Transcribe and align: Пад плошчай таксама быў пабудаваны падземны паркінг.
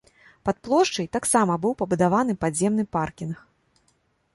Пад 0.47 0.57
плошчай 0.67 1.07
таксама 1.19 1.59
быў 1.65 1.77
пабудаваны 1.83 2.33
падземны 2.45 2.83
паркінг. 2.97 3.49